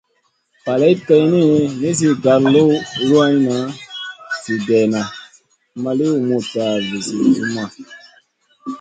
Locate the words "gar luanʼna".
2.23-3.57